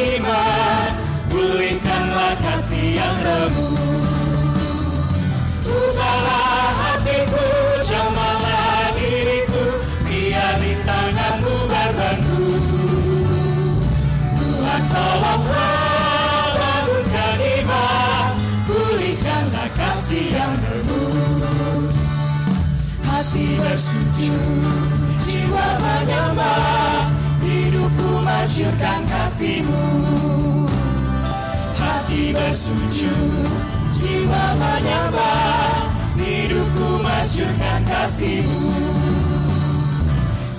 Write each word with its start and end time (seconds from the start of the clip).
iman 0.00 0.90
Pulihkanlah 1.30 2.34
kasih 2.42 2.98
yang 2.98 3.16
remuk 3.22 3.78
Bukalah 5.62 6.68
hatiku, 6.74 7.46
jamalah 7.86 8.96
diriku 8.96 9.66
Biar 10.08 10.54
di 10.58 10.72
tanganmu 10.82 11.54
berbantu 11.70 12.44
Tuhan 14.40 14.82
tolonglah 14.90 16.50
bangunkan 16.58 17.38
iman 17.62 18.30
Pulihkanlah 18.66 19.68
kasih 19.78 20.26
yang 20.34 20.54
remuk 20.58 21.92
Hati 23.04 23.46
bersujud, 23.60 24.88
jiwa 25.28 25.68
menyembah 25.78 26.69
Masyurkan 28.60 29.08
kasihmu. 29.08 29.84
Hati 31.80 32.28
bersujud, 32.36 33.48
jiwa 33.96 34.44
menyembah 34.52 35.88
Hidupku 36.20 37.00
masyurkan 37.00 37.80
kasihmu. 37.88 38.76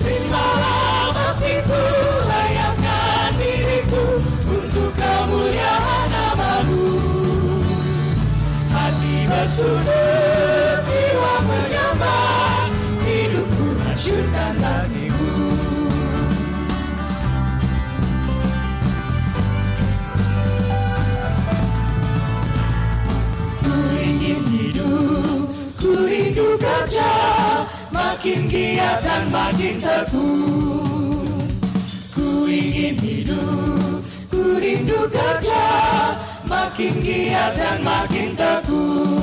Terimalah 0.01 1.13
baktiku, 1.13 1.83
layakkan 2.25 3.37
diriku 3.37 4.05
Untuk 4.49 4.89
kemuliaan 4.97 6.05
namamu. 6.09 6.89
Hati 8.65 9.15
bersujud, 9.29 10.10
kerja 26.81 27.13
Makin 27.91 28.49
giat 28.49 29.05
dan 29.05 29.29
makin 29.29 29.77
teguh. 29.77 31.25
Ku 32.13 32.49
ingin 32.49 32.95
hidup, 32.97 34.01
ku 34.31 34.57
rindu 34.57 35.05
kerja 35.09 35.65
Makin 36.49 36.93
giat 37.05 37.53
dan 37.57 37.77
makin 37.85 38.33
teguh 38.33 39.20